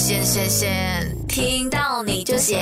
[0.00, 2.58] 先先先，听到你就闲。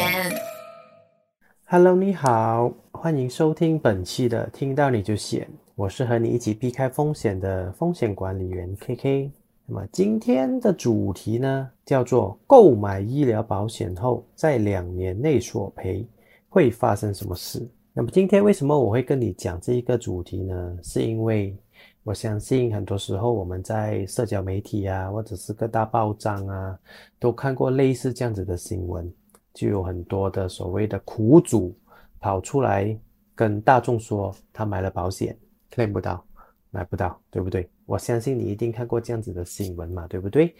[1.66, 5.42] Hello，你好，欢迎收听本期的《听到你就险》，
[5.76, 9.30] 我是和你一起避开风险的风险管理员 KK。
[9.66, 16.04] 那么今天的主题呢，叫做购买医疗保险后，在两年内索赔
[16.48, 17.64] 会发生什么事？
[17.92, 20.76] 那么今天为什么我会跟你讲这一个主题呢？
[20.82, 21.56] 是因为
[22.08, 26.78] 我相信很多时候我们在社交媒体啊，或者是各大报章啊，
[27.18, 29.12] 都看过类似这样子的新闻。
[29.52, 31.76] 就有很多的所谓的苦主
[32.18, 32.98] 跑出来
[33.34, 35.36] 跟大众说，他买了保险
[35.70, 36.24] ，claim 不到，
[36.70, 37.68] 买不到，对不对？
[37.84, 40.54] 我相信你一定看过这样子的新闻嘛，对不对？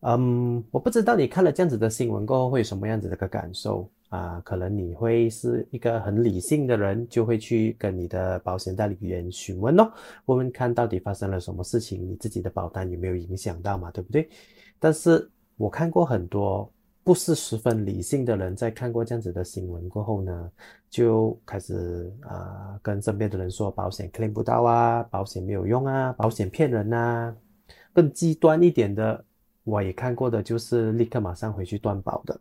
[0.00, 4.40] 嗯，我不知道你看了这样子的新闻过后会有什么样子的一个感受啊？
[4.44, 9.92] 可能你会是一个很理性的人，就会去跟你的保险代理员询问哦，
[10.26, 14.28] 问问看到底发生了什么事情，你自己的保单有没有影响到嘛，对不对？
[14.78, 16.72] 但是我看过很多。
[17.04, 20.48] 不是十分理性的人，在看过这样子的新闻过后呢，
[20.88, 27.34] 就开始啊、跟身边的人说保险 claim 不到啊，保险没有用啊，保险骗人啊。
[27.92, 29.24] 更极端一点的，
[29.64, 32.40] 我也看过的就是立刻马上回去断保的。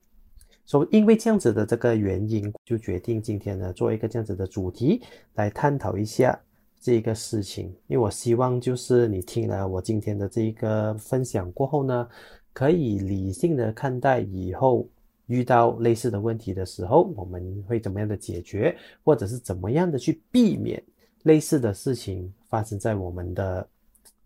[0.72, 5.02] 所因为这样子的这个原因，就决定今天呢做一个这样子的主题
[5.34, 6.40] 来探讨一下
[6.80, 7.66] 这个事情。
[7.88, 12.08] 因为我希望就是你听了我今天的这一个分享过后呢。
[12.54, 14.86] 可以理性的看待以后
[15.28, 20.84] 遇到类似的问题的时候，我们会怎么样的解决，或者是怎么样的去避免
[21.24, 23.68] 类似的事情发生在我们的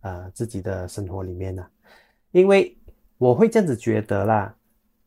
[0.01, 1.63] 呃自己的生活里面呢？
[2.31, 2.75] 因为
[3.19, 4.55] 我会这样子觉得啦，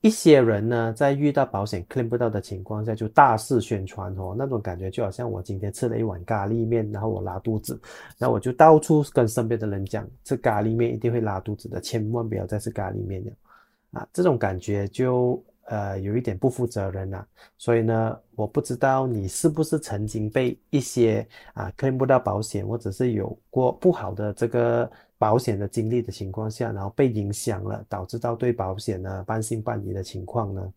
[0.00, 7.80] 一些人呢在遇到保险 claim 不到的情况下，就大肆宣传哦，那种感觉就好像我今天吃了一碗咖喱面，然后我拉肚子，
[8.16, 14.08] 那我就到处跟身边的人讲，吃咖喱面一定会拉肚子的，千万不要再吃咖喱面了啊！
[14.12, 17.26] 这种感觉就呃有一点不负责任啦、
[17.56, 24.88] 所以呢，我不知道你是不是曾经被一些啊 claim 不到保险，或者是有过不好的这个。
[25.18, 30.72] 保险的经历的情况下，然后被影响了，导致到对保险呢半信半疑的情况呢，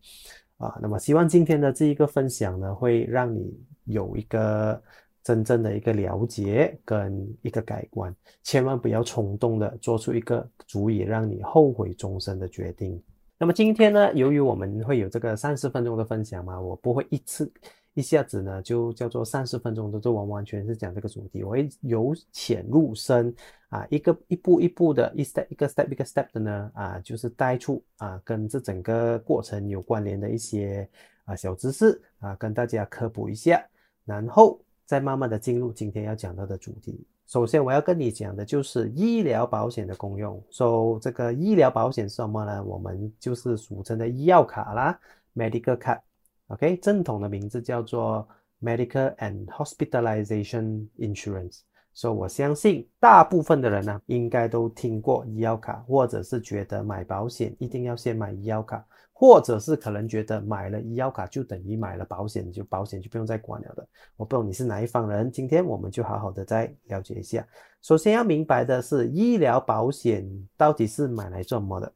[0.58, 4.82] 啊，那么希望今天的这一个分享呢，会让你有一个
[5.22, 13.00] 真正的一个了解跟一个改观，千万不要冲动的做出一个足以让你后悔终身的决定。
[13.38, 17.52] 那么今天呢，由于我们会有这个三十分钟的分享嘛，我不会一次。
[17.94, 21.44] 一下子呢，就叫做三十分钟的，就完完全是讲这个主题。
[21.44, 23.34] 我会由浅入深
[23.68, 30.88] 啊，一个一步一步的，一 step 一个 step 一个 step 的呢啊，就是带出啊跟这整个过程有关联的一些
[31.24, 33.62] 啊小知识啊，跟大家科普一下，
[34.04, 37.06] 然后再慢慢的进入今天要讲到的主题。
[37.26, 40.42] 首先我要跟你讲的就是医疗保险的功用。
[40.50, 42.62] so, 这个医疗保险是什么呢？
[42.64, 44.98] 我们就是俗称的医药卡啦
[45.34, 46.00] ，medical card。
[46.48, 48.28] OK，正统的名字叫做
[48.60, 51.60] Medical and Hospitalization Insurance。
[51.94, 58.82] 所以我相信大部分的人呢，应该都听过医药卡，或者是觉得买保险一定要先买医药卡，
[59.12, 63.86] 或者是可能觉得买了医药卡就等于买了保险，就保险就不用再管了的。
[64.16, 67.46] 我不懂你是哪一方人，今天我们就好好的再了解一下。
[67.82, 70.26] 首先要明白的是，医疗保险
[70.56, 71.92] 到底是买来做什么的？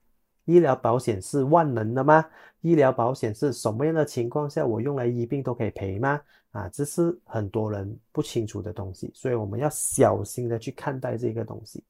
[0.47, 2.25] 医疗保险是万能的吗？
[2.63, 6.21] 医疗保险是什么样的情况下我用来医病都可以赔吗？
[6.53, 11.85] 啊，这是很多人不清楚的东西，所以我们要小心的去看待这个东西。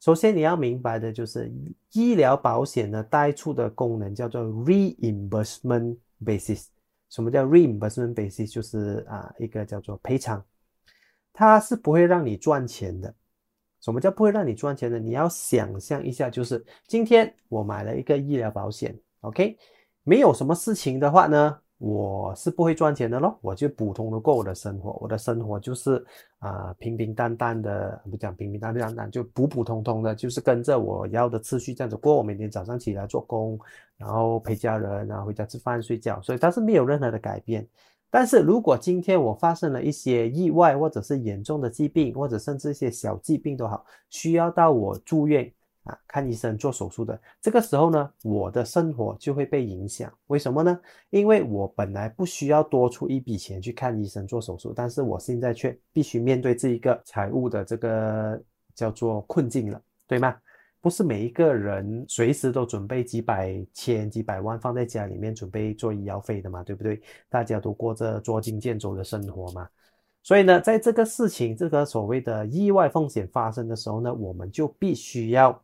[0.00, 1.50] 首先你要明白的就是，
[1.92, 6.66] 医疗保险呢带出的功能叫做 reimbursement basis。
[7.08, 8.52] 什么叫 reimbursement basis？
[8.52, 10.44] 就是啊一个叫做赔偿，
[11.32, 13.14] 它是不会让你赚钱的。
[13.82, 14.98] 什么叫不会让你赚钱呢？
[14.98, 19.58] 你要想象一下，就是今天我买了一个医疗保险，OK，
[20.04, 26.02] 没有什么事情的话呢，我是不会赚钱的咯，我就普通的过我的生活，我的生活就是
[26.38, 32.16] 啊、平平淡淡的，不讲平平淡淡淡，就普普通通的，就是跟着我要的次序这样子过。
[32.16, 33.58] 我每天早上起来做工，
[33.96, 37.66] 然后陪家人，然后回家吃饭睡觉，所以它是没有任何的改变。
[38.12, 45.50] 但是如果今天我发生了一些意外，或者是严重的疾病，或者甚至一些小疾病都好，需要到我住院
[45.84, 50.12] 啊看医生做手术的，这个时候呢，我的生活就会被影响。
[50.26, 50.78] 为什么呢？
[51.08, 58.38] 因为我本来不需要多出一笔钱去看医生做手术，但是我现在却必须面对这一个财务的这个
[58.74, 60.36] 叫做困境了，对吗？
[60.82, 67.00] 不是每一个人随时都准备几百千、几百万放在家里面准备做医药费的嘛，对不对？
[67.30, 69.68] 大家都过着捉襟见肘的生活嘛。
[70.24, 75.62] 所以呢，在这个事情、这个所谓的意外风险发生的时候呢，我们就必须要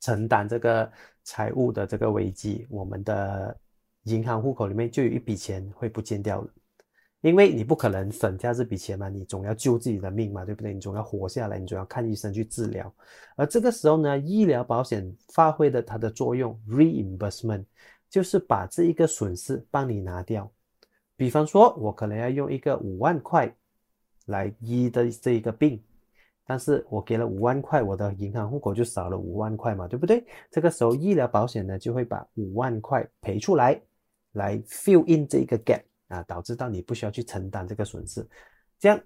[0.00, 0.90] 承担这个
[1.24, 3.56] 财务的这个危机，我们的
[4.04, 6.48] 银行户口里面就有一笔钱会不见掉了。
[7.26, 10.72] 因为你不可能省下这笔钱嘛，你总要救自己的命嘛，对不对？
[10.72, 12.94] 你总要活下来，你总要看医生去治疗。
[13.34, 17.64] 而这个时候呢，医疗保险发挥的它的作用，reimbursement，
[18.08, 20.48] 就是把这一个损失帮你拿掉。
[21.16, 23.52] 比方说，我可能要用一个五万块
[24.26, 25.82] 来医的这一个病，
[26.46, 30.24] 但是我给了五万块，我的银行户口就少了五万块嘛，对不对？
[30.48, 33.80] 这个时候医疗保险呢就会把五万块赔出来，
[34.34, 35.82] 来 fill in 这一个 gap。
[36.08, 38.26] 啊，导致到你不需要去承担这个损失，
[38.78, 39.00] 这样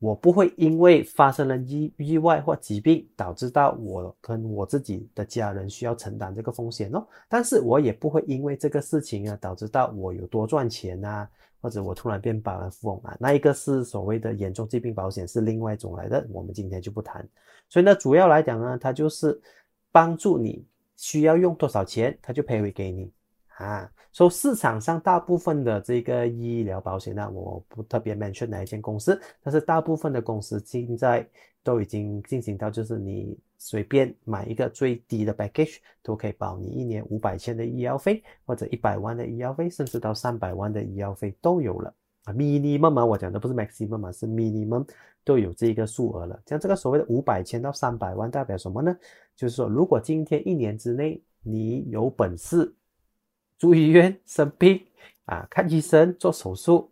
[0.00, 7.06] 我不会因为发生了意意外或疾病，导致到我跟我自己的家人需要承担这个风险哦。
[7.28, 11.26] 但是我也不会因为这个事情啊，导致到我有多赚钱啊，
[11.60, 13.16] 或者我突然变百万富翁啊。
[13.18, 17.26] 那一个是所谓的严重疾病保险，是另外一种来的，我们今天就不谈。
[17.70, 19.40] 所以呢，主要来讲呢，它就是
[19.90, 20.66] 帮助你
[20.96, 23.10] 需要用多少钱，它就赔回给你。
[23.58, 31.24] 啊，说市场上大部分的这个医疗保险呢，我不特别 mention 哪一间公司，但是大部分的公司现在
[31.62, 42.32] 都已经进行到，就是你随便买一个最低的 package，都可以保你一年五百千的医药费，或者一百万的医药费，甚至到三百万的医药费都有了啊。
[42.32, 44.84] minimum 嘛我讲的不是 maximum，是 minimum
[45.24, 46.42] 都有这个数额了。
[46.46, 48.96] 像这个所谓的五百千到三百万代表什么呢？
[49.36, 52.74] 就是说，如果今天一年之内你有本事。
[53.58, 54.84] 住医院生病
[55.26, 56.90] 啊，看医生做手术，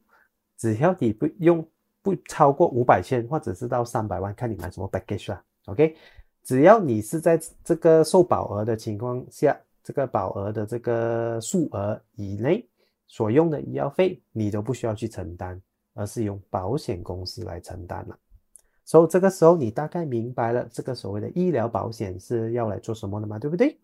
[0.57, 1.67] 只要你不用
[2.01, 5.95] 不超过五百千，或者是到三百万，看你买什么 package 啊，OK，
[6.43, 12.67] 只要你是在这个受保额的情况下，这个保额的这个数额以内
[13.07, 15.61] 所用的医药费，你都不需要去承担，
[15.95, 18.19] 而是用保险公司来承担了。
[18.85, 23.39] 所以这个时候你大概明白了这个所谓的医疗保险是要来做什么的嘛？
[23.39, 23.79] 对不对？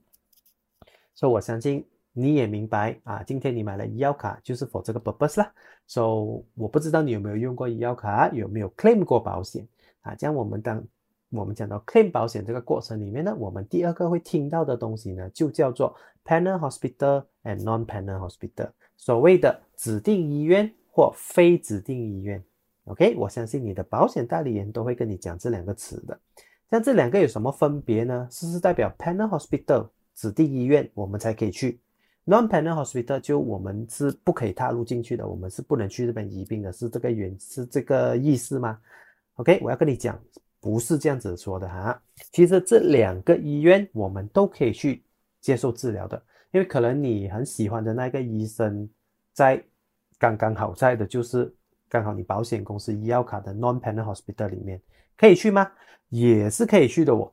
[1.15, 1.85] 所以我相信。
[2.13, 5.53] 你也明白啊，今天你买了医药卡就是 for 这个 purpose 啦。
[5.87, 9.67] So 我不知道你有没有用过医药卡，有没有 claim 过保险
[10.01, 10.15] 啊？
[10.15, 10.83] 这样我们当
[11.31, 15.95] 我们讲到 claim 保险这个过程里面呢，我们第二个会听到的东西呢，就叫做
[16.25, 22.43] panel hospital and non-panel hospital，所谓的指定医院或非指定医院。
[22.85, 26.19] OK，我相信你的保险代理人都会跟你讲这两个词的。
[26.71, 28.27] 像这两个有什么分别呢？
[28.31, 31.81] 是是代表 panel hospital 指定医院，我们才可以去。
[32.29, 38.79] Non-panel hospital 就我们是不可以踏入进去的，我们是不能去这边医病的，是这个原是这个意思吗
[39.37, 40.21] ？OK，我要跟你讲，
[40.61, 41.99] 不是这样子说的哈。
[42.31, 45.03] 其实这两个医院我们都可以去
[45.41, 48.87] 接受治疗的，因为可能你很喜欢的那个医生
[49.33, 49.65] 在
[50.19, 51.51] 刚刚好在的就是
[51.89, 54.79] 刚好你保险公司医药卡的 Non-panel hospital 里面
[55.17, 55.71] 可以去吗？
[56.11, 57.33] 也是可以去的哦。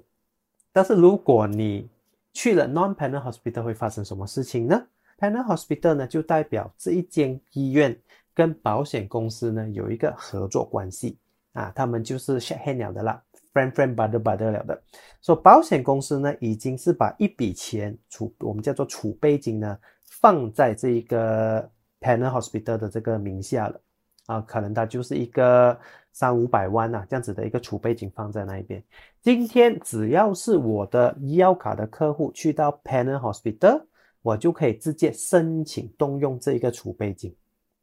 [0.71, 1.89] 但是如果你
[2.36, 4.86] 去了 non-panel hospital 会发生什么事情呢
[5.18, 7.98] ？panel hospital 呢就代表这一间医院
[8.34, 11.18] 跟保险公司呢有一个合作关系
[11.54, 13.24] 啊，他们就是 shake hand 了的啦
[13.54, 14.84] ，friend friend brother brother 了的。
[15.22, 21.68] 所以保险公司呢已经是把一笔钱储，我们叫做储备金呢放在这一个
[22.02, 23.80] panel hospital 的这个名下了
[24.26, 25.80] 啊，可能它就是一个。
[26.16, 28.82] 三五百万呐，这样子的一个储备金放在那一边。
[29.22, 33.84] 今天只要是我的医药卡的客户去到 Panel Hospital，
[34.22, 37.36] 我就可以直接申请动用这一个储备金。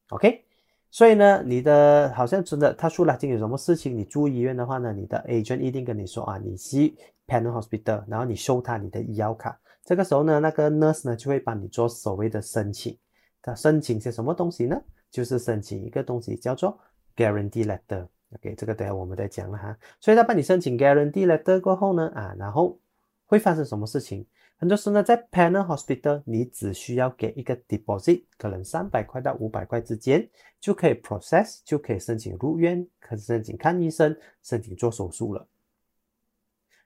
[0.09, 0.43] OK，
[0.91, 6.79] 所以呢，你的好像真的，他说了，今天有什么事情，你住医院的话呢，你的 agent 一定跟你说啊，你是
[7.27, 9.61] Panel Hospital，然后你收他你的医药卡。
[9.85, 12.97] 这个时候呢，那个 nurse 呢就会帮你做所谓的申请。
[13.43, 14.81] 他申请些什么东西呢？
[15.11, 16.79] 就是申请一个东西叫做
[17.15, 18.07] Guarantee Letter。
[18.35, 19.77] OK，这个等下我们再讲了哈。
[20.01, 22.79] 所以他帮你申请 guarantee letter 过后呢，啊，然后
[23.27, 24.27] 会发生什么事情？
[24.57, 30.29] 很多时候呢，在 panel hospital，你只需要给一个 deposit，可能三百块到五百块之间，
[30.61, 35.47] 就可以 process，就可以申请入院，可以申请看医生，申请做手术了。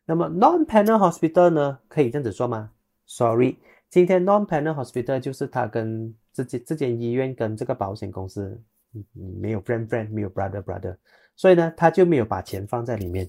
[0.07, 2.71] 那么 non-panel hospital 呢，可以这样子做吗
[3.07, 3.59] ？Sorry，
[3.91, 8.59] 今天 non-panel hospital 就是他跟这间这间医院跟这个保险公司
[9.12, 10.97] 没有 friend friend，没有 brother brother。
[11.37, 13.28] 所以呢，他就没有把钱放在里面。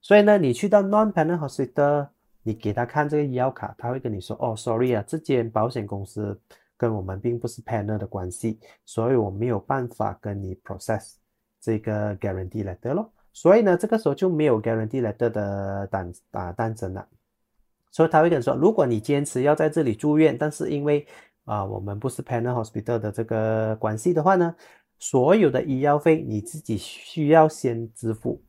[0.00, 2.08] 所以呢，你去到 non-panel hospital，
[2.42, 6.36] 你给他看这个医药卡，他会跟你说：“哦，sorry 啊，这间保险公司
[6.76, 11.12] 跟我们并不是 panel 的关系，所以我没有办法跟你 process
[11.60, 17.06] 这个 guarantee letter 咯。”所以呢，这个时候就没有 guarantee letter 的单啊诞生了。
[17.92, 21.06] 所以他会跟你说：“如果你坚持要在这里住院，但是因为
[21.44, 24.52] 啊我们不是 panel hospital 的这个关系的话呢？”
[25.02, 28.40] 所有的医药费你自己需要先支付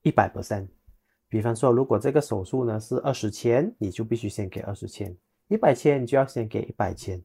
[0.00, 0.66] 一百 percent，
[1.28, 5.14] 比方说，如果这个手术呢是二十千，你就必须先给二十千；
[5.48, 7.22] 一百千，你就要先给一百千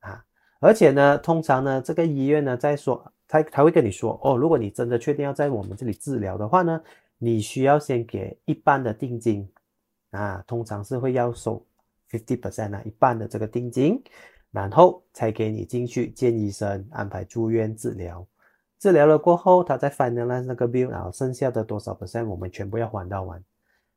[0.00, 0.22] 啊。
[0.60, 6.78] 而且呢，通常呢，这个医院呢在说，他他会跟你说，哦，如果你真的确定要在我们这里治疗的话呢，
[7.16, 9.50] 你需要先给一半的定金
[10.10, 11.66] 啊，通常是会要收
[12.10, 14.02] fifty percent 啊，一半的这个定金，
[14.50, 18.26] 然后才给你进去见医生，安排住院治疗。
[18.78, 23.42] 治疗了过后，他再 finalize 那个 bill，然后剩下的多少 percent 我们全部要还到完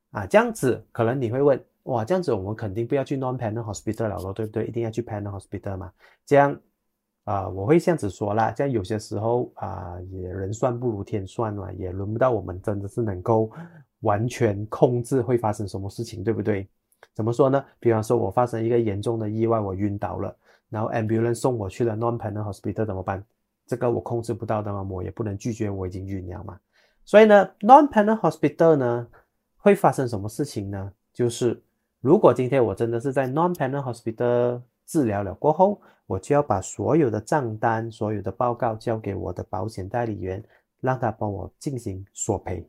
[0.10, 0.26] 啊。
[0.26, 4.66] 这样子可能你会问，哇，这样子我们肯定不要去 non-panel hospital 了咯，对不对？
[4.66, 5.92] 一定要去 panel hospital 嘛？
[6.26, 6.60] 这样
[7.26, 8.52] 啊，我会这样子说啦。
[8.52, 13.52] 这样有些时候啊，也人算不如天算嘛，也轮不到我们真的是能够
[14.00, 16.68] 完全控制会发生什么事情，对不对？
[17.14, 17.64] 怎么说呢？
[17.80, 20.36] 比方说我发生一个严重的意外，我晕倒了，
[20.70, 23.24] 然后 ambulance 送我去了 non-panel hospital 怎么办？
[23.68, 26.60] 这个我控制不到的嘛，我也不能拒绝，我已经晕了嘛。
[27.06, 29.08] 所以呢，non-panel hospital 呢
[29.58, 30.92] 会发生什么事情呢？
[31.14, 31.62] 就是
[32.00, 40.44] 如果今天我真的是在 non-panel hospital 治疗了过后，我就要把所有的账单、所有的报告交给我的保险代理员，
[40.80, 42.66] 让他帮我进行索赔。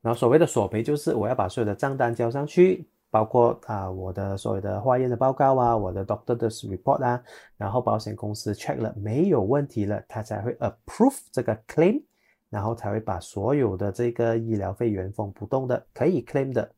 [0.00, 2.86] 然后所谓的索赔，就是我要把所有的账单交上去。
[3.14, 7.22] 包括啊，我的所有的化验的报告啊，我的 doctor 的 report 啊，
[7.56, 12.02] 然后保险公司 check 了没有问题了，他才会 approve 这个 claim，
[12.50, 16.68] 然后才会把所有的这个医疗费原封不动的可以 claim 的，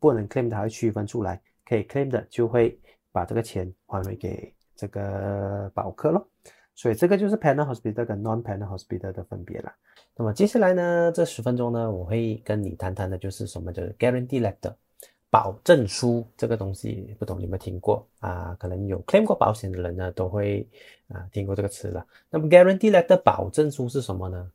[0.00, 2.76] 不能 claim 的会区分出来，可以 claim 的就会
[3.12, 6.26] 把这个钱还回给这个保客咯。
[6.74, 9.72] 所以这个就是 panel hospital 跟 non panel hospital 的分别了。
[10.16, 14.74] 那么接下来呢，这十分钟呢，我会跟你谈谈的就是什么叫 guarantee letter。
[15.34, 18.56] 保证书这个东西，不懂你有没有听过啊？
[18.56, 20.64] 可能有 claim 过保险的人呢，都会
[21.08, 22.06] 啊听过这个词了。
[22.30, 24.48] 那么 guarantee letter 保证书是什么呢？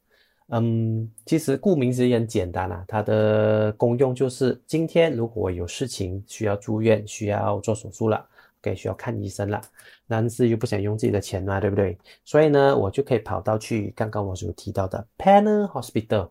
[0.48, 8.26] 嗯，其实顾名思义很简单啊，它的功用就是今天如果有事情需要住院，需要做手术了
[8.62, 9.60] ，OK，需要看医生了，
[10.08, 11.98] 但是又不想用自己的钱嘛，对不对？
[12.24, 16.30] 所以呢，我就可以跑到去刚刚我所提到的 panel hospital，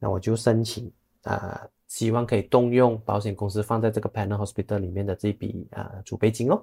[0.00, 0.90] 那我就申请
[1.22, 1.64] 啊。
[1.94, 6.60] 希望可以动用保险公司放在这个 panel hospital 里面的这笔啊储备金哦，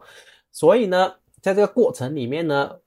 [0.52, 2.78] 所以呢，在这个过程里面呢，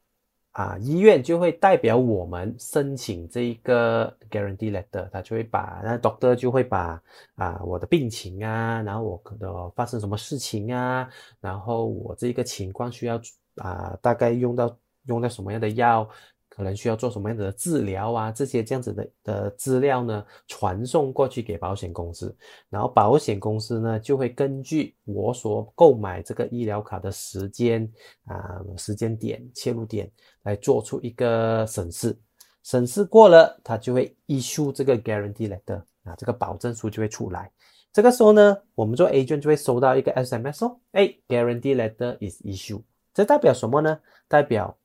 [0.53, 7.03] 啊医院就会代表我们申请这一个 guarantee letter，他就会把那 doctor 就会把
[7.37, 11.09] 啊我的病情啊，然后我可能发生什么事情啊，
[11.41, 13.19] 然后我这个情况需要
[13.57, 16.07] 啊大概用到用到什么样的药。
[16.55, 18.31] 可能需要做什么样的治疗啊？
[18.31, 22.35] 这些这样子的的资料呢，传送过去给保险公司，
[22.71, 27.91] 然后保险公司呢就会根据我所购买这个医疗卡的时间
[28.27, 30.09] 啊时间点切入点
[30.45, 32.17] 来做出一个审视，
[32.63, 37.51] 审视过了，他就会 issue 这个 guarantee letter 啊，这个保证书就会出来。
[37.93, 42.83] 这个时候呢，我们做 agent 就会收到一个 SMS 哦，哎，guarantee letter is issued，
[43.13, 43.99] 这代表什么呢？
[44.27, 44.77] 代表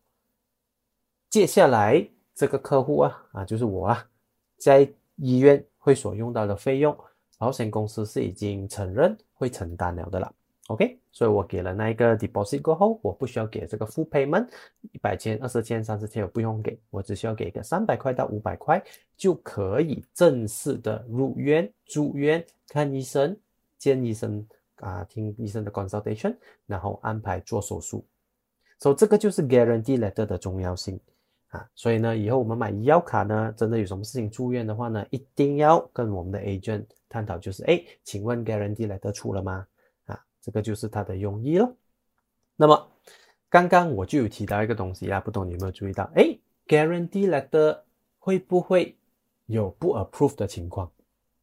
[1.30, 4.10] 接下来这个客户啊啊就是我啊，
[4.58, 6.98] 在医院会所用到的费用，
[7.38, 10.34] 保险公司是已经承认会承担了的了。
[10.70, 14.48] OK，所以我给了那一个 deposit 过后，我不需要给这个 full payment，
[14.92, 18.84] 一百千、二十千、三十千我不用给，我只需要给个三百块到五百块
[19.16, 23.38] 就可以正式的入院、住院、看医生、
[23.78, 24.44] 见医生
[24.78, 28.04] 啊、听医生的 consultation，然后安排做手术。
[28.80, 31.00] 所以这个就是 guarantee letter 的重要性。
[31.50, 39.66] 啊，所以呢，以后我们买医药卡呢，真的有什么事情住院的话呢，一定要跟我们的 agent 探讨，就是哎，请问 guarantee letter 出了吗？
[40.06, 41.76] 啊，这个就是它的用意了。
[42.56, 42.92] 那么
[43.50, 46.08] 刚刚我就有提到一个东西啊，不懂你有没有注意到？
[46.14, 46.38] 哎
[46.68, 47.80] ，guarantee letter
[48.20, 48.96] 会不会
[49.48, 50.92] 有不 approve 的情况？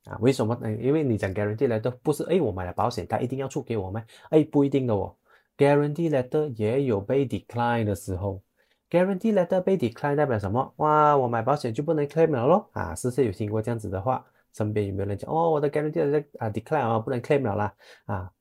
[0.05, 0.71] 啊，为什么呢？
[0.77, 4.05] 因为你讲 guarantee letter 不是哎，我买了保险，他一定要出给我吗？
[4.31, 5.17] 哎，不一定的哦
[5.59, 8.41] ，guarantee letter 也有被 decline 的时候。
[8.89, 10.73] Guarantee letter 被 decline 代表什么？
[10.77, 12.69] 哇，我买保险就不能 claim 了咯？
[12.73, 14.25] 啊，是不是有听过这样子的话？
[14.53, 17.75] 身边有没有人讲哦，我的 guarantee letter 啊 decline 啊，不能 claim 了啦？
[18.07, 18.33] 啊，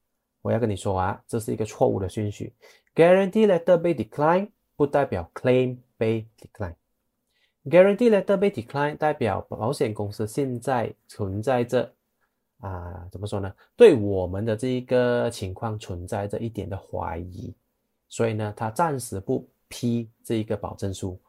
[0.41, 2.53] 我要跟你说啊，这是一个错误的顺序。
[2.93, 6.75] Guarantee letter 被 decline 不代表 claim 被 decline。
[7.65, 11.91] Guarantee letter 被 decline 代表保险公司现在存在着
[12.59, 13.51] 啊，怎么说呢？
[13.75, 17.53] 对我们的这一个情况存在着一点的怀疑，
[18.07, 19.45] 所以呢，他暂时不。
[19.67, 21.19] 批这一个保证书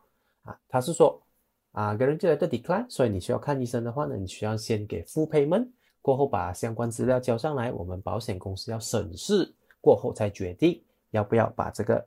[0.43, 1.21] 啊，他是说
[1.73, 5.69] 啊，guarantee letter decline，所以你需要看医生的话呢，你需要先给 full payment，
[6.01, 12.07] 过后把相关资料交上来，我们保险公司要审视过后才决定要不要把这个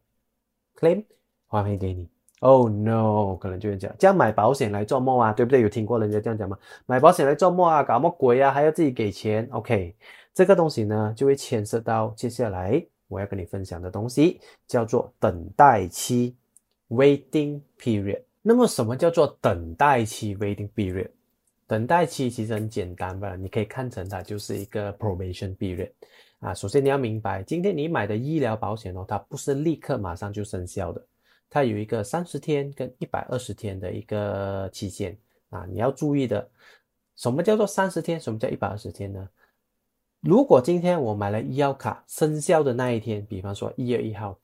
[0.76, 1.04] claim
[1.48, 2.10] 还回给你。
[2.42, 5.60] Oh no，可能就会讲这样买保险来做梦啊，对不对？
[5.62, 6.58] 有听过人家这样讲吗？
[6.86, 8.50] 买保险来做梦啊，搞么鬼啊？
[8.50, 9.94] 还要自己给钱？OK，
[10.34, 16.34] 这个东西呢，就会牵涉到接下来我要跟你分享的东西，叫做等待期
[16.88, 18.22] （waiting period）。
[18.42, 21.10] 那么什么叫做等待期 （waiting period）？
[21.68, 25.92] 等待期其实很简单吧，你可以看成它就是一个 probation period
[26.40, 26.54] 啊。
[26.54, 31.06] 首先你要明白，今天你买的医疗保险哦，它不是立刻马上就生效的。
[31.50, 35.18] 它有一个三十天跟一百二十天的一个期限
[35.50, 36.50] 啊，你要注意的，
[37.16, 38.20] 什么叫做三十天？
[38.20, 39.28] 什么叫一百二十天呢？
[40.22, 44.38] 如果今天我买了医药卡生效的那一天，比方说一月一号，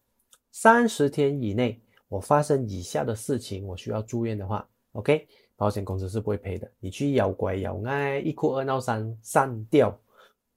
[0.52, 1.78] 三十天以内
[2.08, 5.28] 我发生以下的事情，我需要住院的话，OK，
[5.58, 6.72] 保险公司是不会赔的。
[6.80, 9.94] 你去咬拐咬挨，一哭二闹三上吊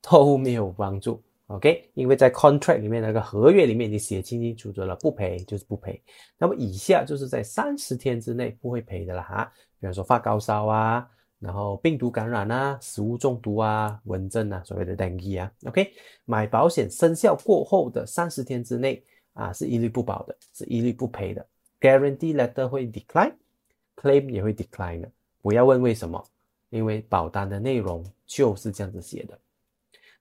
[0.01, 1.21] 都没有帮助。
[1.49, 6.01] OK，因为在 contract 里面那个合约里面，你写清清楚楚了，不赔就是不赔。
[6.39, 11.09] 那么以下就是在三十天之内不会赔的了哈，比方说发高烧啊，
[11.39, 15.53] 然后病毒感染啊，食物中毒啊，蚊症啊，所谓的 dengue 啊。
[15.67, 15.93] OK，
[16.25, 19.03] 买保险生效过后的三十天之内
[19.35, 21.47] 啊，是一律不保的，是一律不赔的。
[21.81, 25.11] Guarantee letter 会 decline，claim 也会 decline 的。
[25.41, 26.23] 不要问为什么，
[26.71, 29.39] 因为保单的内容就是这样子写的。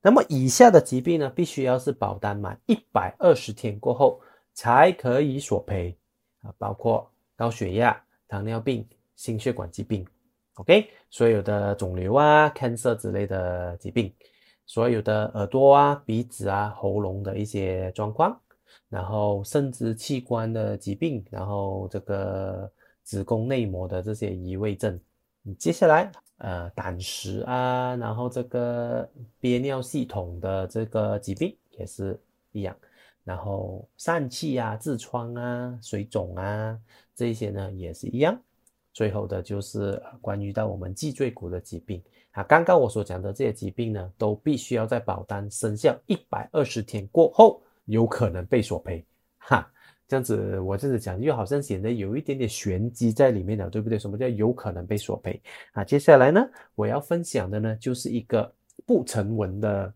[0.04, 4.22] 那么以下的疾病呢，必须要是保单满一百二十天过后
[4.54, 5.98] 才可以索赔
[6.44, 10.06] 啊，包括高血压、糖尿病、心血管疾病
[10.58, 14.14] ，OK，所有的肿瘤啊、cancer 之类的疾病，
[14.68, 18.40] 所有的耳朵啊、鼻子啊、喉咙的一些状况，
[18.90, 22.72] 然后生殖器官的疾病，然后这个
[23.04, 25.00] 子宫内膜的这些移位症，
[25.58, 26.12] 接下来。
[26.40, 29.10] 呃，胆石啊，然后这个
[29.40, 32.16] 憋尿系统的这个疾病也是
[32.52, 32.78] 一样，
[33.24, 36.80] 然后疝气啊、痔疮啊、水肿啊，
[37.16, 38.40] 这些呢也是一样。
[38.98, 42.01] 最后的就是关于到我们脊椎骨的疾病
[42.32, 49.06] 啊，刚刚我所讲的这些疾病呢，都必须要在保单生效一百二十天过后，有可能被索赔，
[49.38, 49.72] 哈。
[50.08, 54.00] 这样子，我这样子讲，又好像显得有一点点玄机在里面了，对不对？
[54.00, 55.40] 什么叫有可能被索赔
[55.74, 55.83] 啊？
[55.83, 58.51] 接下来呢，我要分享的呢，就是一个
[58.83, 59.94] 不成文的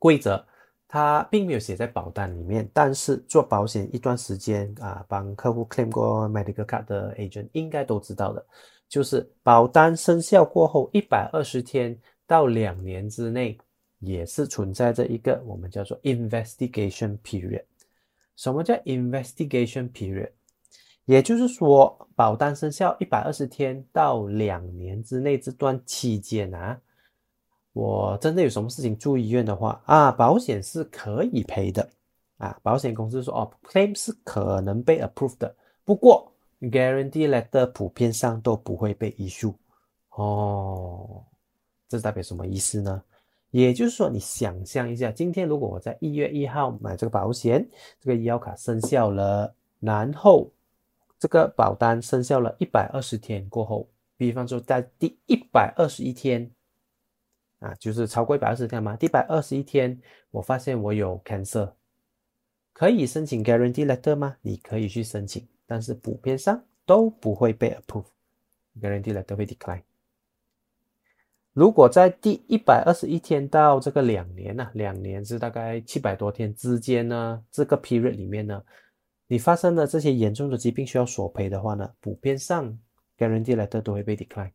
[0.00, 0.44] 规则，
[0.88, 8.46] 它并没有写在保单里面，但是做保险一段时间啊，帮客户 claim 过 medical card 的 agent 应该都知道的，
[8.88, 13.58] 就是保单生效过后一百二十天到两年之内，
[13.98, 17.64] 也是存在着一个我们叫做 investigation period。
[18.36, 20.30] 什么叫 investigation period？
[21.04, 26.80] 也就是说，保单生效一百二十天到两年之内这段期间啊，
[27.76, 31.86] 我真的有什么事情住医院的话啊，保险是可以赔的
[32.38, 32.58] 啊。
[32.62, 39.52] 保险公司说哦，claim 是可能被 approved 的，不过 guarantee letter 普遍上都不会被 issue
[40.12, 41.22] 哦。
[41.86, 43.02] 这代表什么意思呢？
[43.50, 47.68] 也就是说，你想象一下，今天如果我在一月一号买这个保险，
[48.00, 50.50] 这个医药卡生效了，然后
[51.18, 53.86] 这个保单生效了一百二十天过后，
[54.16, 56.50] 比方说在第一百二十一天，
[57.58, 61.72] 啊，就是超过一百二十天嘛，第一百二十一天，我发现我有 cancer，
[62.72, 64.36] 可以申请 guarantee letter 吗？
[64.42, 69.82] 你可以去申请，但是普遍上都不会被 approve，guarantee letter 会 decline。
[71.54, 78.62] 如果在第一百二十一天到这个两年呢，两年是大概七百多天之间呢，这个 period 里面呢，
[79.26, 82.78] 你发生了这些严重的疾病需要索赔的话呢，普遍上
[83.16, 84.50] guarantee letter 都会被 decline。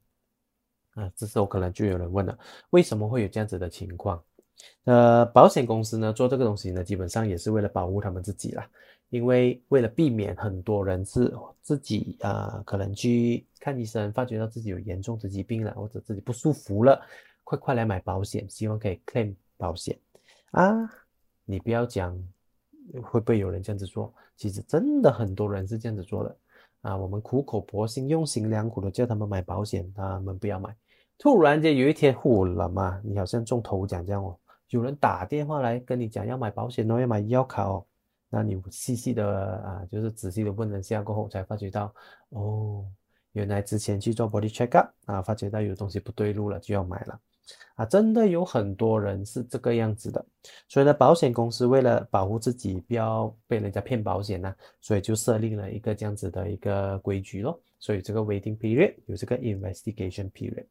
[0.95, 2.37] 啊，这时候可能就有人问了，
[2.71, 4.21] 为什么会有这样子的情况？
[4.83, 8.69] 呃，保险公司呢做这个东西呢，基本上也是为了保护他们自己啦。
[9.09, 17.01] 因为为了避免很多人是自己啊，可能去看医生，发觉到自己有严重的疾病了，或者自己不舒服了，
[17.43, 19.99] 快快来买保险，希望可以 claim 保险
[20.51, 20.89] 啊！
[21.43, 22.17] 你不要讲
[23.03, 26.33] 会不会有人这样子做，其实真的很多人是这样子做的
[26.81, 26.97] 啊！
[26.97, 30.75] 我们苦口婆心、用心良苦的叫他们买保险，他们不要买。
[31.17, 34.37] 突然间有一天火了嘛，你好像中头奖这样哦，
[34.69, 37.85] 有人打电话来跟你讲要买保险哦，要买医药卡哦。
[38.29, 41.93] 那你细细的啊，就是仔细的问了下过后，才发觉到，
[42.29, 42.85] 哦，
[43.33, 47.19] 原来之前去做 body check up 啊，发觉到有东西不对路了，就要买了，
[47.75, 50.25] 啊，真的有很多人是这个样子的，
[50.67, 60.65] 所以呢，保险公司为了保护自己不要被人家骗保险呢，所以就设立了一个这样子的一个规矩咯，所以这个 waiting period 有这个 investigation period，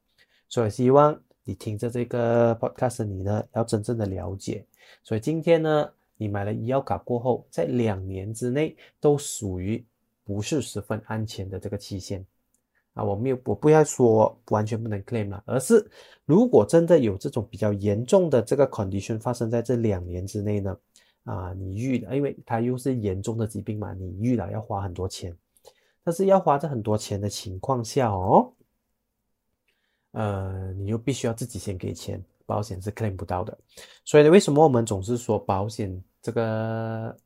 [0.48, 4.64] 所以希望你听着这个 podcast 你呢要真正的了解，
[5.02, 5.90] 所以今天呢。
[6.22, 9.82] 你买了医药卡过后，在两年之内都属于
[10.22, 12.22] 不是十分安全的这个期限。
[12.94, 13.04] 啊。
[13.04, 15.84] 我没有，我不要说完全不能 claim 了，而是
[16.24, 20.76] 如果真的有这种比较严重的这个 condition 发生在这两年之内呢，
[21.24, 25.36] 啊，你预，因为它又是严重的疾病嘛，你遇了要花很多钱，
[26.04, 28.52] 但是要花这很多钱的情况下哦。
[30.12, 33.56] 呃，你又必须要自己先给钱，保险是 claim 不到的。
[34.04, 37.16] 所以呢，为什么我们总是说保险这个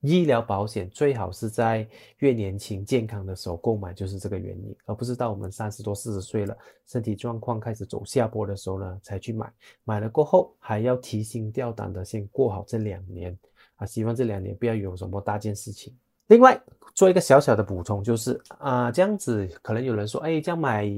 [0.00, 1.86] 医疗保险最好是在
[2.18, 9.52] 越年轻健康的时候购买，就是这个原因，而不是到我们三十多、四十岁了，身体状况开始走下坡的时候呢才去买。
[9.84, 13.36] 买了过后还要提心吊胆的先过好这两年
[13.76, 15.94] 啊，希望这两年不要有什么大件事情。
[16.28, 16.60] 另外
[16.94, 20.90] 做一个小小的补充，就是啊，这样子可能有人说，哎，这样买。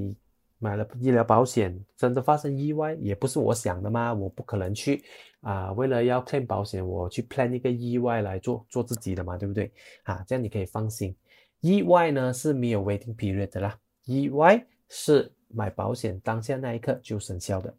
[0.58, 4.14] 买了医疗保险，真的发生意外，也不是我想的吗？
[4.14, 5.02] 我不可能去
[5.42, 9.70] 啊，为了要 claim 保险，我去 plan 一个意外来做做自己的嘛，对不对？
[10.04, 11.14] 啊，这样你可以放心，
[11.60, 17.72] 意外呢是没有 waiting period 的啦，意外是买保险当下那一刻就生效的，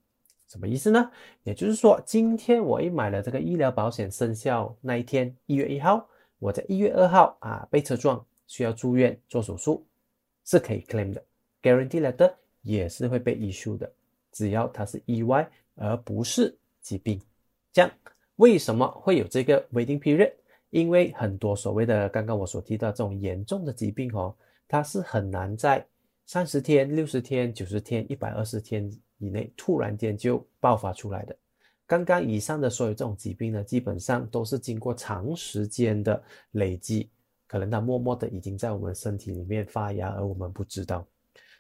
[0.48, 1.12] 什么意思呢？
[1.44, 6.08] 也就是说，今天我一买了这个医疗保险，生效那一天，一月一号，
[6.40, 9.86] 我在一月二号啊被车撞，需要住院做手术，
[10.46, 11.24] 是可以 claim 的
[11.62, 12.34] ，guarantee letter。
[12.66, 13.92] 也是会被 issue 的，
[14.32, 15.46] 只要它是意外
[15.76, 17.22] 而不是疾病。
[17.74, 17.92] 这样
[18.38, 20.32] 为什么会有这个 waiting period？
[20.70, 24.36] 因为很多所谓的刚刚我所提到这种严重的疾病哦，
[24.68, 25.86] 它是很难在
[26.26, 31.36] 三十天、六十天、九十天、一百二十天以内突然间就爆发出来的。
[31.86, 37.10] 刚刚以上的所有这种疾病呢，基本上都是经过长时间的累积，
[37.46, 41.06] 可能它默默的已经在我们身体里面发芽，而我们不知道。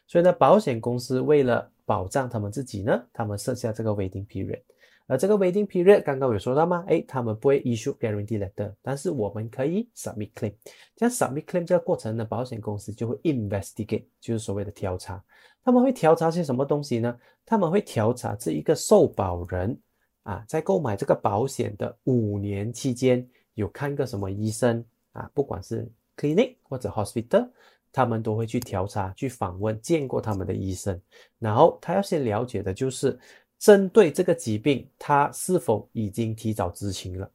[0.07, 4.61] 所以呢，保险公司为了保障他们自己呢，他们设下这个 waiting period。
[5.05, 6.85] 而这个 waiting period 刚刚有说到吗？
[6.87, 10.53] 哎，他们不会 issue guarantee letter，但是我们可以 submit claim。
[10.95, 15.23] 这样 submit claim 这个过程呢，保险公司就会 investigate，就是所谓的调查。
[15.63, 17.17] 他们会调查些什么东西呢？
[17.45, 19.77] 他们会调查这一个受保人
[20.23, 27.49] 啊，在购买这个保险的五年期间有看个什么医生啊，不管是 clinic 或者 hospital。
[27.95, 30.99] 他们都会去调查、去访问见过他们的医生，
[31.37, 33.15] 然后他要先了解的就是
[33.63, 37.31] 针对这个疾病，他是否已经提早知情了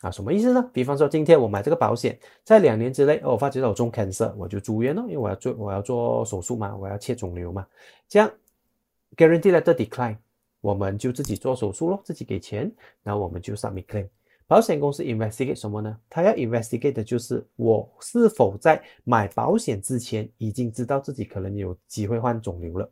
[0.00, 0.10] 啊？
[0.10, 0.70] 什么意思呢？
[0.72, 7.66] 比方说，今天我买这个保险，在两年之内，哦，我发觉到我中 cancer，我就住院了，因为我要做我要做手术嘛，我要切肿瘤嘛，
[8.08, 8.32] 这样
[9.14, 10.16] guarantee letter decline，
[10.62, 14.08] 我们就自己做手术咯，自己给钱，然后我们就 submit claim。
[14.46, 15.94] 保险公司 investigate 什么呢？
[16.08, 22.90] 他要 investigate 的就是我是否在买保险之前已经知道自己可能有机会患肿瘤了，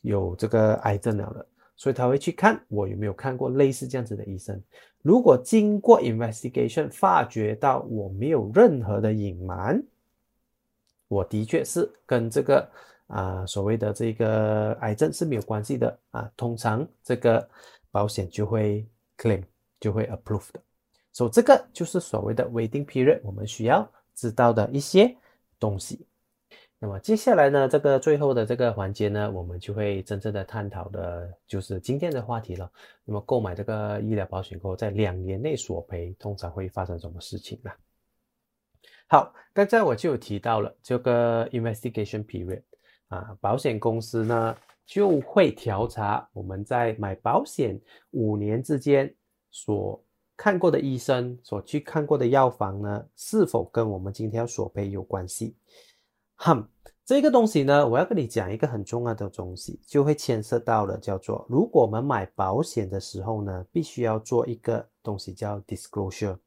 [0.00, 1.46] 有这个癌症了了，
[1.80, 4.60] 所以他会去看我有没有看过类似这样子的医生。
[5.00, 9.82] 如果经过 investigation 发觉到我没有任何的隐瞒，
[11.08, 12.70] 我的确是跟这个
[13.06, 17.48] 啊所谓的这个癌症是没有关系的啊，通常这个
[17.90, 19.42] 保险就会 claim。
[19.80, 20.60] 就会 approve 的，
[21.10, 25.16] 所以这个就是所谓的 waiting period，我们需要知道的一些
[25.58, 26.04] 东西。
[26.82, 32.72] 那么接下来呢，这个最后的这个环节呢，我们就会真正的探讨的就是今天的话题了。
[33.04, 37.70] 那么购买这个医疗保险后，在两年内索赔，通常会发生什么事情呢？
[39.08, 42.62] 好，刚才我就有提到了这个 investigation period
[43.08, 47.78] 啊，保险公司呢就会调查我们在买保险
[48.12, 49.14] 五年之间。
[49.50, 50.02] 所
[50.34, 55.54] 看过的医生，所去看过的药房呢，是否跟我们今天要索赔有关系？
[56.42, 56.66] 哼，
[57.04, 66.38] 这个东西呢，我要跟你讲一个很重要的东西，就会牵涉到了，叫做如果我们买保险的时候呢，必须要做一个东西叫 disclosure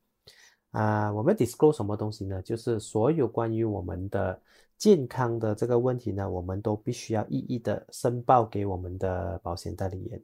[0.71, 2.41] 啊，我们 disclose 什么东西呢？
[2.41, 4.41] 就是所有关于我们的
[4.79, 10.19] 健康的这个问题呢，我们都必须要一一的申报给我们的保险代理人。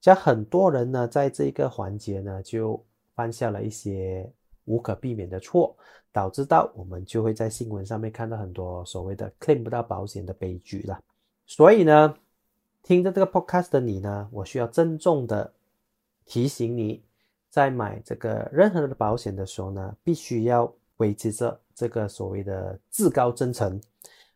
[0.00, 4.28] 像很多人呢，在这个环节呢，就犯下了一些
[4.64, 5.76] 无可避免的错，
[6.12, 10.98] 导致到我们就会在新闻上面看到很多所谓的 claim 不到保险的悲剧了。
[11.46, 12.14] 所以呢，
[12.82, 15.52] 听着这个 podcast 的你呢，我需要郑重的
[16.24, 17.02] 提醒你，
[17.50, 23.80] 在买这个任何的保险的时候呢，必须要维持着这个所谓的至高真诚。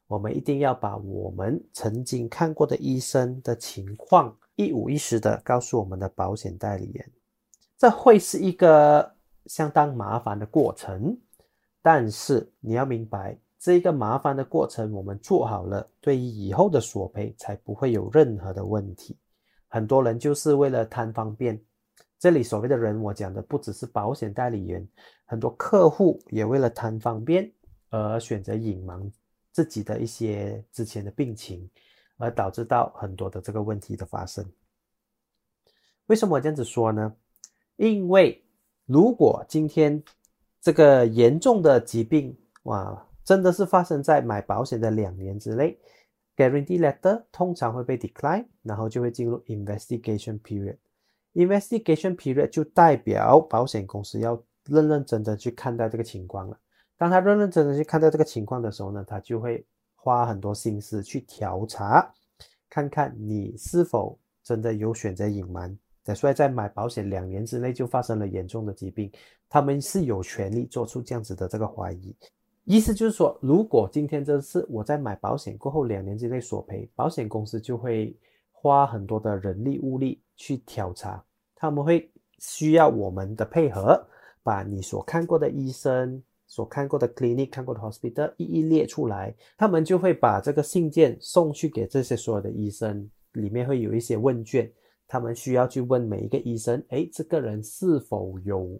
[0.07, 4.35] 我们一定要把我们曾经看过的医生的情况。
[4.57, 7.09] 一五一十的告诉我们的保险代理人，
[7.79, 9.15] 这会是一个
[9.49, 11.19] 相当麻烦的过程。
[11.83, 19.19] 但是你要明白，这一个麻烦的过程我们做好了，对于以后的索赔才不会有任何的问题。
[19.67, 21.61] 很多人就是为了贪方便，
[22.19, 24.87] 这里所谓的人，我讲的不只是保险代理人，
[25.25, 27.51] 很多客户也为了贪方便
[27.91, 29.13] 而选择隐瞒
[29.53, 31.69] 自己的一些之前的病情，
[32.17, 34.45] 而导致到很多的这个问题的发生。
[36.07, 37.15] 为什么我这样子说呢？
[37.77, 38.45] 因为
[38.89, 40.03] 如果今天
[40.63, 45.79] 这个严重的疾病，哇，真的是发生在买保险的两年之内
[46.35, 50.79] ，guarantee letter 通常会被 decline，然后就会进入 investigation period。
[51.35, 56.59] investigation period 就代表保险公司要认认真真去看待这个情况了。
[56.97, 62.11] 当他认认真真去看待这个情况的时候呢，他就会花很多心思去调查，
[62.71, 65.79] 看看你是否真的有选择隐瞒。
[66.15, 69.11] 所以，在买保险两年之内就发生了严重的疾病，
[69.49, 72.15] 他们是有权利做出这样子的这个怀疑。
[72.65, 78.15] 意思就是说，如果今天这次我在买保险过后两年之内索赔，保险公司就会
[78.53, 81.25] 花很多的人力物力去调查，
[81.57, 83.99] 他们会需要我们的配合，
[84.43, 94.71] 把你所看过的医生、所看过的 clinic、看过的 hospital 一一列出来，他们就会把这个信件送去给这些所有的医生，里面会有一些问卷。
[95.09, 98.79] 他们需要去问每一个医生，哎，这个人是否有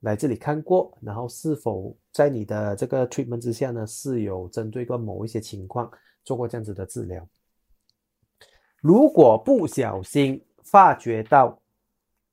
[0.00, 5.88] 来这里看过，然后是否在你的这个 treatment 之下呢，是有针对过某一些情况
[6.24, 7.24] 做过这样子的治疗。
[8.80, 11.56] 如果不小心发觉到，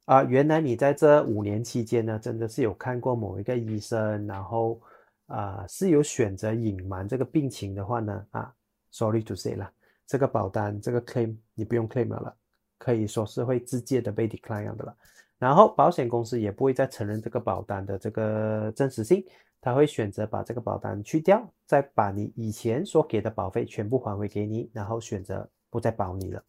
[0.05, 4.81] 啊，原来你在这五年期间呢，真的是有看过某一个医生，然后
[5.27, 8.51] 啊是有选择隐瞒这个病情的话呢，啊
[8.89, 9.71] ，sorry to say 了，
[10.07, 12.35] 这个保单这个 claim 你不用 claim 了。
[12.77, 14.95] 可以说是会直接的被 decline 的了，
[15.37, 19.25] 然后保险公司也不会再承认这个保单的这个真实性，
[19.59, 26.43] 他会选择把这个保单去掉，再把你以前所给的保费全部还回给你，然后选择不再保你了。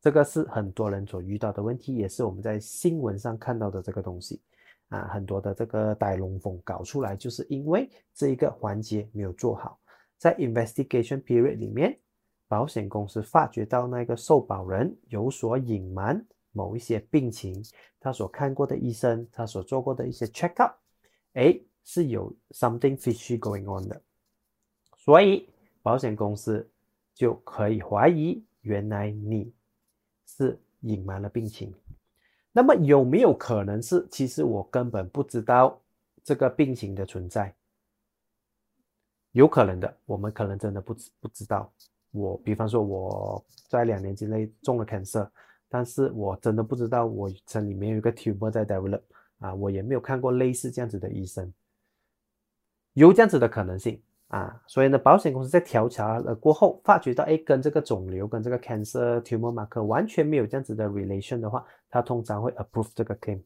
[0.00, 4.40] 这个是很多人所遇到的问题，也是我们在新闻上看到的这个东西
[4.88, 9.78] 啊，很多的这个带龙凤搞出来，就是因为这一个环节没有做好，
[10.16, 11.98] 在 investigation period 里面。
[12.48, 17.64] 保险公司发觉到那个受保人有所隐瞒某一些病情，
[17.98, 20.76] 他所看过的医生，他所做过的一些 check up，
[21.34, 24.00] 哎，是有 something fishy going on 的，
[24.96, 25.48] 所以
[25.82, 26.68] 保险公司
[27.14, 29.52] 就可以怀疑，原来你
[30.24, 31.74] 是隐瞒了病情。
[32.52, 35.78] 那么有没有可能是，其实我根本不知道
[36.24, 37.54] 这个病情的存在？
[39.32, 41.70] 有可能的，我们可能真的不知不知道。
[42.16, 45.28] 我比方说，我在两年之内中了 cancer，
[45.68, 49.02] 但是我真的不知道我身里面有一个 tumor 在 develop
[49.38, 51.52] 啊，我也没有看过类似这样子的医生，
[52.94, 63.42] 有这样子的可能性啊，所以呢，保险公司在调查了过后，发觉到哎，跟这个肿瘤跟这个 cancer tumor marker 完全没有这样子的 relation 的话，他通常会 approve 这个 claim，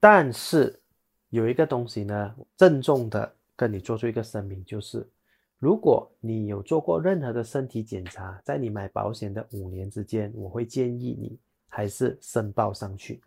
[0.00, 0.80] 但是
[1.30, 5.08] 有一个东西呢，郑重的跟你做出一个声明，就是。
[5.62, 13.22] 如果你有做过任何的身体检查，在你买保险的五年之间，我会建议你还是申报上去，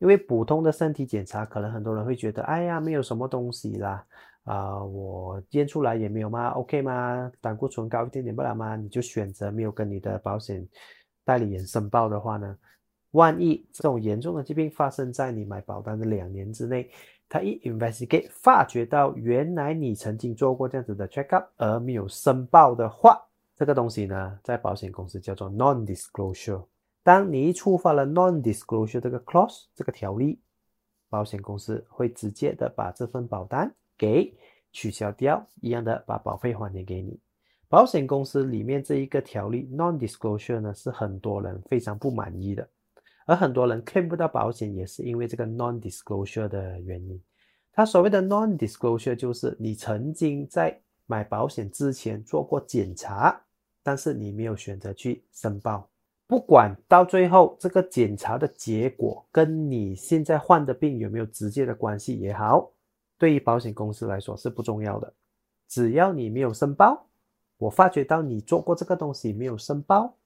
[0.00, 4.04] 因为普通的身体检查，可能很多人会觉得，哎呀，没有什么东西啦，
[4.42, 7.30] 啊，我验出来也没有吗？OK 吗？
[7.40, 8.74] 胆固醇高一点点不了吗？
[8.74, 10.66] 你就选择没有跟你的保险
[11.24, 12.58] 代理人申报的话呢，
[13.12, 16.90] 万一这种严重的疾病发生在你买保单的两年之内。
[17.30, 23.16] 他一 investigate 发觉到原来你曾经做过这样子的 check up 而没有申报的话，
[23.54, 26.66] 这个东西呢，在保险公司叫做 non-disclosure。
[27.04, 30.40] 当你一触发了 non-disclosure 这个 clause 这个条例，
[31.08, 34.36] 保险公司会直接的把这份保单给
[34.72, 37.16] 取消掉，一样的把保费还给你。
[37.68, 42.68] 保险公司里面这一个条例 non-disclosure 呢，是很多人非常不满意的。
[43.30, 47.22] 而很多人 claim 不到保险，也是因为这个 non-disclosure 的原因。
[47.70, 53.40] 他所谓的 non-disclosure 就是你曾经在买保险之前做过检查，
[53.84, 55.88] 但是你没有选择去申报。
[56.26, 62.72] 不管到最后这个检查的结果跟你现在患的病有没有直接的关系也好，
[63.16, 65.14] 对于保险公司来说是不重要的。
[65.68, 67.06] 只要你没有申报，
[67.58, 70.16] 我发觉到你做过这个东西没有申报，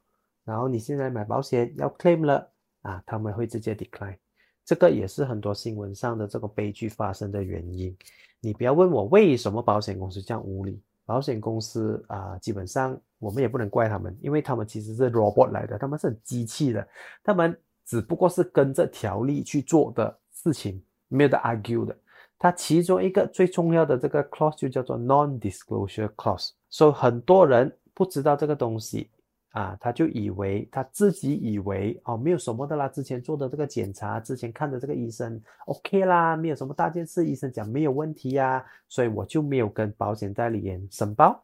[0.42, 2.53] 然后你现在买保险要 claim 了。
[2.84, 4.16] 啊，他们会直接 decline，
[4.64, 7.94] 这个也是很多新闻上的这个悲剧发生的原因。
[8.40, 16.86] 你不要问我为什么保险公司这样无理，保险公司啊，基本上我们也不能怪他们，因为他们其实是 robot 来的，他们是很机器的，
[17.22, 21.96] 他们只不过是跟着条例去做的事情，没有的 argue 的。
[22.38, 29.08] 它其中一个最重要的这个 clause 就叫做 non-disclosure clause，所以很多人不知道这个东西。
[29.54, 41.40] 啊，他就以为他自己以为哦，没有什么的啦，之前做的这个检查，之前看的这个医生 OK 啦，没有什么大件事，医生讲没有问题呀，所以我就没有跟保险代理人申报。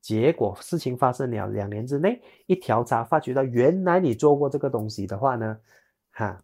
[0.00, 5.56] 结果事情发生了两年之内，一调查发觉到原来你做过这个东西的话呢，
[6.10, 6.42] 哈，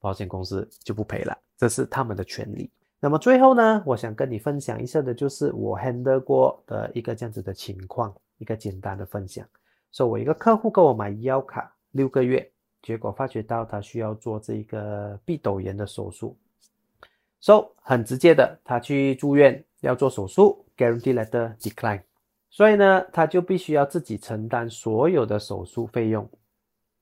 [0.00, 2.70] 保险公司就不赔了，这是他们的权利。
[2.98, 9.46] 那么最后呢，我想跟你分享一下的就是我 handle 过的一个这样子的情况，一个简单的分享。
[9.94, 12.50] 说我一个客户跟我买医药卡六个月，
[12.82, 16.36] 结果发觉到他需要做这一个鼻窦炎的手术
[17.38, 22.02] ，so 很直接的，他去住院要做手术，guarantee letter decline。
[22.50, 26.28] 所以呢，他就必须要自己承担所有的手术费用，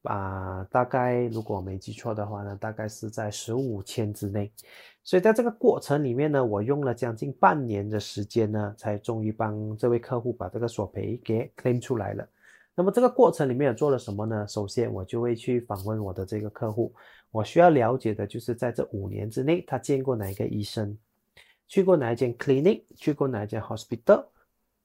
[0.03, 4.53] 啊，大概如果我没记错的话呢，大概是在十五千之内。
[5.03, 12.29] 所以在这个过程里面呢，我用了将近半年的时间呢，才终于帮这位客户把这个索赔给 claim 出来了。
[12.75, 14.47] 那么这个过程里面有做了什么呢？
[14.49, 16.95] 首先我就会去访问我的这个客户，
[17.31, 20.97] 我需要了解的就是在这五年之内，他见过哪一个医生，
[21.69, 24.27] 去过哪一间 clinic，去过哪一间 hospital。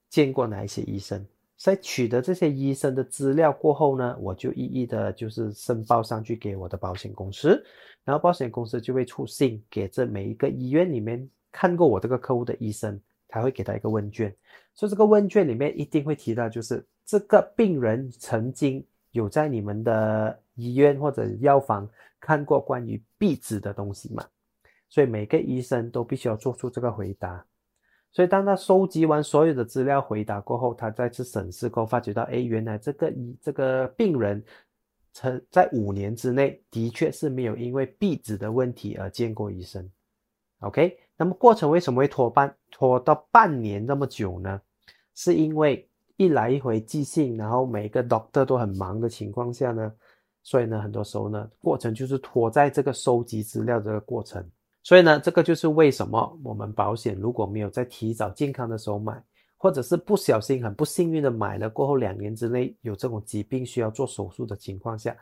[0.10, 1.28] 见过哪一些医生？
[1.58, 7.62] 在取得这些医生的资料过后呢，我就一一的就是申报上去给我的保险公司，
[8.06, 12.97] 然后保险公司就会出信给这每一个医院里面看过我这个客户的医生，
[13.28, 14.36] 他会给他一个问卷，
[14.74, 24.26] 所以这个问卷里面一定会提到，就是这个病人曾经有在你们的医院或者药房看过关于壁纸的东西嘛？
[24.90, 27.46] 所以每个医生都必须要做出这个回答。
[28.10, 34.44] 所以，当他收集完所有的资料回答过后，他再次审视后，发觉到，哎，原来这个医这个病人，
[35.12, 39.88] 曾在五年之内的确是没有因为壁纸的问题而见过医生。
[40.60, 44.62] OK，那么过程为什么会拖半拖到半年那么久呢？
[45.15, 49.91] 是因为一来一回寄信，然后每个 doctor 都很忙的情况下呢，
[50.43, 54.47] 所以呢，很多时候呢，过程就是拖在这个收集资料这个过程。
[54.84, 59.21] 所以呢，这个就是为什么我们保险如果没有在提早健康的时候买，
[59.58, 65.17] 或者是不小心很不幸运的买了过后两年之内有这种疾病需要做手术的情况下，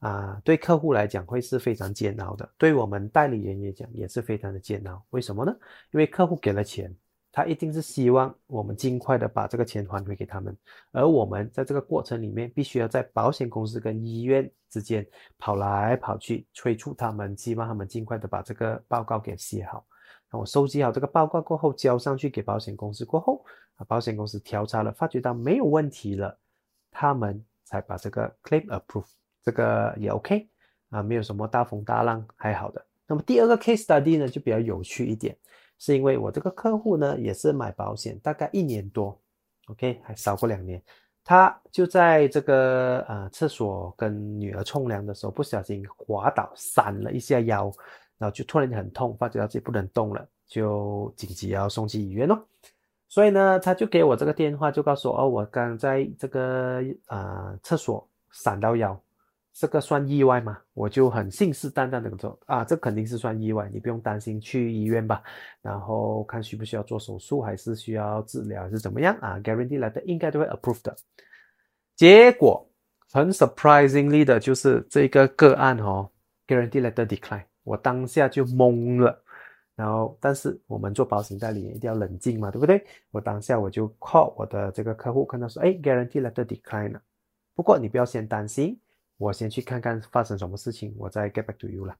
[0.00, 5.02] 啊，对客户来讲会是非常煎熬的，对我们代理人也讲也是非常的煎熬。
[5.10, 5.56] 为什么呢？
[5.92, 6.94] 因为客户给了钱。
[7.32, 10.56] 他一定是希望我们尽快的把这个钱还回给他们，
[10.90, 15.06] 而我们在这个过程里面，必须要在保险公司跟医院之间
[15.38, 19.86] 跑来跑去，催促他们，希望他们尽快的把这个报告给写好。
[20.28, 23.44] 那我收集好这个报告过后，交上去给保险公司过后，
[23.76, 26.36] 啊，保险公司调查了，发觉到没有问题了，
[26.90, 29.06] 他们才把这个 claim approve，
[29.42, 30.48] 这个也 OK，
[30.90, 32.84] 啊，没有什么大风大浪，还好的。
[33.06, 35.36] 那么第二个 case study 呢，就比较有趣一点。
[35.78, 39.18] 是因为我这个客户呢，也是买保险，大概一年多
[39.68, 40.82] ，OK，还少过两年。
[41.24, 47.72] 他就在这个呃厕所跟女儿冲凉的时候，不小心滑倒，闪了一下腰，
[48.18, 52.46] 然后就突然很痛，发觉到自己不能动了，就紧急要送去医院咯。
[53.08, 59.00] 所以呢，他就给我这个电话，就告诉我哦，我刚在这个呃厕所闪到腰。
[59.52, 60.58] 这个算意外吗？
[60.74, 65.22] 我就很信誓旦旦的说啊，这肯定是算意外，你不用担心，去医院吧，
[65.60, 70.96] 然后看需不需要做手术，还是需要治疗，还是怎么样啊？Guarantee letter 应该都会 approve 的。
[71.96, 72.66] 结果
[73.10, 76.08] 很 surprisingly 的就是这个个案哦
[76.46, 79.22] ，Guarantee letter decline，我当下就懵了。
[79.74, 82.84] 然后，但是我们做保险代理一定要冷静嘛，对不对？
[83.10, 87.02] 我当下我就 call 我的这个客户，跟他说，哎，Guarantee letter decline 了。
[87.54, 88.78] 不过你不要先担心。
[89.20, 91.94] 我先去看看发生什么事情，我再 get back to you 了。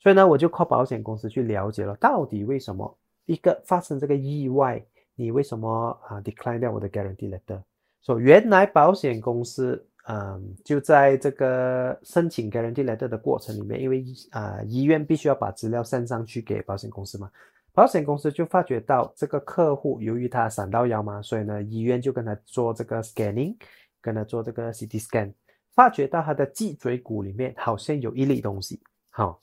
[0.00, 4.84] 所以呢，我就靠保险公司去了解了，到底为什么一个发生这个意外，
[5.14, 7.62] 你为什么啊 decline 掉我的 guarantee letter？
[8.02, 17.30] 说原来保险公司，嗯，就在这个申请 guarantee letter 的过程里面，因为啊医院必须要把资料送上去给保险公司嘛，
[17.72, 23.54] 保险公司就发觉到这个客户由于他闪到腰嘛，所以呢医院就跟他做这个 scanning，
[24.02, 25.32] 跟他做这个 CT scan。
[25.74, 29.40] 发觉到他的脊椎骨里面好像有一粒东西，好，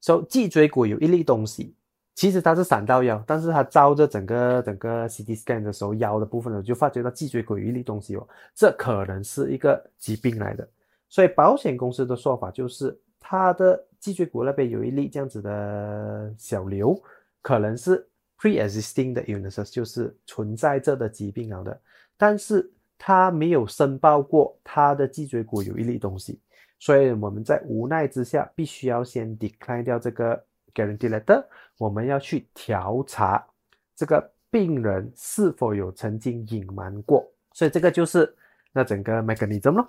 [0.00, 1.74] 所以脊椎骨有一粒东西，
[2.14, 10.68] 其实它是闪到腰，但是他照着整个整个 CT scan 的时候，腰的部分呢就发觉到脊椎骨有一粒东西哦，这可能是一个疾病来的，
[11.08, 16.96] 所以保险公司的说法就是他的脊椎骨那边有一粒这样子的小瘤，
[17.42, 18.06] 可能是
[18.38, 21.80] pre-existing 的 illness，就是存在着的疾病了的，
[22.16, 22.70] 但是。
[23.06, 26.40] 他没有申报过他的脊椎骨有一粒东西，
[26.78, 30.42] 所以我们在无奈之下，必须要先 decline 掉这个
[30.74, 31.44] guarantee letter。
[31.76, 33.46] 我们要去调查
[33.94, 38.34] 这个病人是否有曾经隐瞒过，所以这个就是
[38.72, 39.86] 那整个 mechanism 咯。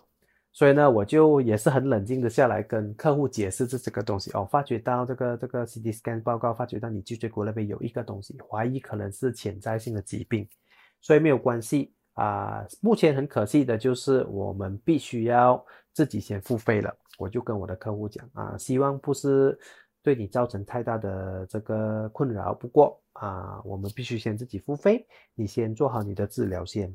[0.51, 10.45] 所以呢，我就也是很冷静的下来跟客户解释这这个东西哦，发觉到这个这个 CT scan 报告，发觉到你脊椎骨那边有一个东西，怀疑可能是潜在性的疾病，
[10.99, 12.65] 所以没有关系啊。
[12.81, 15.63] 目前很可惜的就是我们必须要
[15.93, 19.57] 自己先付费了，我就跟我的客户讲啊，希望不是
[20.03, 26.93] 对你造成太大的这个困扰，不过啊，我们必须先自己付费，你先做好你的治疗先，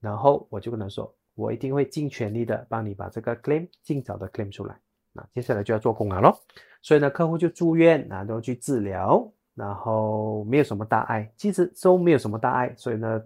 [0.00, 1.14] 然后我就跟他说。
[1.34, 4.78] 我一定会尽全力的帮你把这个 claim 尽早的 claim 出来。
[5.14, 6.38] 那接下来就要做工了咯。
[6.82, 12.74] 所以呢，客户就住院，然后去治疗，然后没有什么大碍，其实都没有什么大碍。
[12.76, 13.22] 所以呢，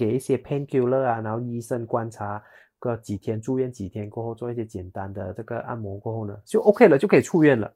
[0.00, 2.42] 给一些 painkiller 啊，然后医生观察
[2.78, 7.70] 个几天，住院几天过后做一些简单的这个按摩过后呢，就 OK 了，就可以出院了。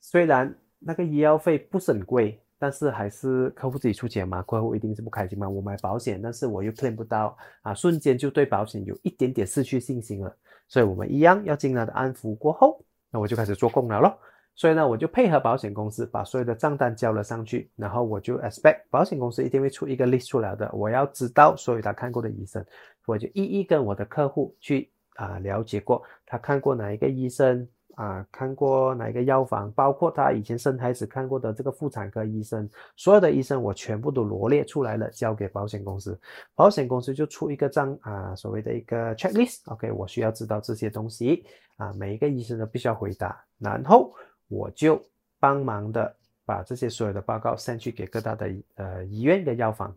[0.00, 2.38] 虽然那个医药费不是很贵。
[2.62, 5.48] 但是还是客户自己出钱嘛，客户一定是不开心嘛。
[5.48, 10.32] 我买保险，但是我又 claim 不到啊，瞬间就对保险有一点点失去信心了。
[10.68, 14.16] 所以我们一样要尽量的安抚过后，那我就开始做工了咯。
[14.54, 20.70] 所以呢，我就配合保险公司把所有的账单交了上去，然后我就 expect 保险公司一定会出一个 list 出来的。
[20.72, 22.64] 我要知道所有他看过的医生，
[23.06, 27.66] 我就一一跟我的客户去啊了解过，他看过哪一个医生。
[27.94, 36.18] 啊，看过哪一个药房，包括他以前生孩子看过的这个妇产科医生，所有的医生我全部都罗列出来了，交给保险公司，
[36.54, 41.44] 保险公司就出一个账啊，所谓的一个 checklist，OK，我需要知道这些东西
[41.76, 44.10] 啊，每一个医生都必须要回答，然后
[44.52, 45.02] 我就
[45.40, 49.94] 帮忙的把这些所有的报告送去给各大的呃医院跟药房。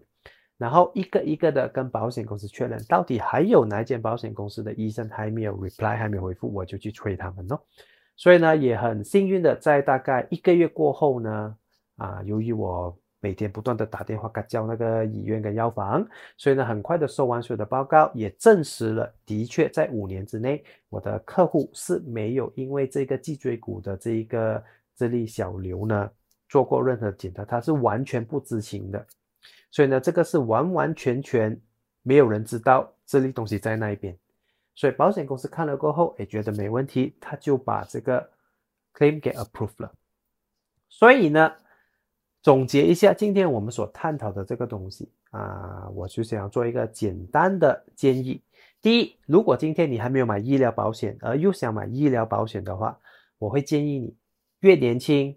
[0.58, 7.62] 然后一个一个的跟保险公司确认，到底还有哪一间保险公司的医生还没有 reply，还没有回复，我就去催他们咯。
[8.16, 11.58] 所以呢，也很幸运的，在大概一个月过后呢，
[11.98, 16.08] 啊，由于我每天不断的打电话叫那个医院跟药房，
[16.38, 24.64] 所以呢，很快的收完所有的报告，也证实了，的确在五年之内，我的客户是没有因为这个脊椎骨的这一个
[24.96, 26.08] 这粒小瘤呢
[26.48, 29.04] 做过任何检查，他是完全不知情的。
[29.72, 31.60] 所以呢，这个是完完全全
[32.04, 34.16] 没有人知道这粒东西在那一边，
[34.76, 38.30] 所以保险公司看了过后，也觉得没问题，他就把这个
[38.94, 39.92] claim 给 approve 了。
[40.90, 41.52] 所以呢，
[42.46, 48.40] 总结一下今天我们所探讨的这个东西啊，我就想要做一个简单的建议。
[48.84, 52.96] 第一，如果今天你还没有买医疗保险，而又想买医疗保险的话，
[53.40, 54.16] 我会建议你
[54.60, 55.36] 越年轻、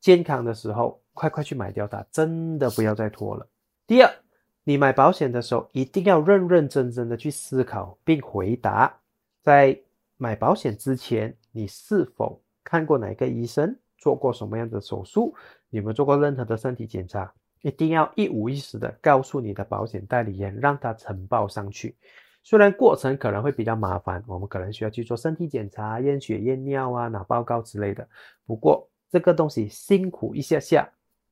[0.00, 3.44] 健康的时候，快快去买掉它，真的不要再拖了。
[3.84, 4.14] 第二，
[4.62, 8.96] 你买保险的时候一定要认认真真的去思考并回答，
[9.42, 9.76] 在
[10.16, 15.34] 买保险之前，你是否看过哪个医生，做过什么样的手术，
[15.70, 17.32] 有没有做过任何的身体检查？
[17.62, 21.96] 一定要一五一十的告诉你的保险代理人，让他呈报上去。
[22.42, 28.08] 虽然过程可能会比较麻烦，我们可能需要去做身体检查、验血、验尿啊、拿报告之类的。
[28.46, 30.88] 不过这个东西辛苦一下下。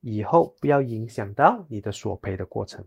[0.07, 2.85] 以后不要影响到你的索赔的过程，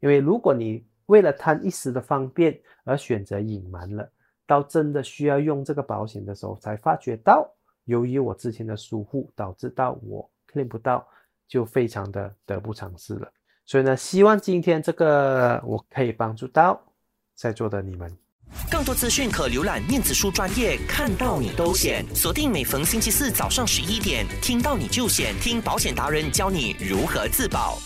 [0.00, 4.10] 因为如果你为了贪一时的方便而选择隐瞒了，
[4.44, 7.48] 到真的需要用这个保险的时候，才发觉到
[7.84, 11.06] 由于我之前的疏忽，导致到我肯定不到，
[11.46, 13.30] 就非常的得不偿失了。
[13.66, 16.80] 所以呢，希望今天这个我可以帮助到
[17.34, 18.10] 在座的你们。
[18.70, 22.02] 更多资讯可浏览面子书专业，看到你都险。
[22.14, 27.76] 锁定每逢星期四早上十一点，听到你就险，听保险达人教你如何自保。